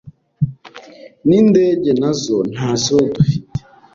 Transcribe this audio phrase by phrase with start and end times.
[1.27, 3.59] n’indege nazo ntazo dufite,